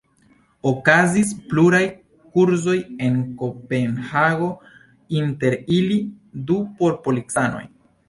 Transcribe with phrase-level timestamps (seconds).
[0.69, 1.81] Okazis pluraj
[2.37, 2.75] kursoj
[3.09, 4.51] en Kopenhago,
[5.23, 6.03] inter ili
[6.51, 7.67] du por policanoj.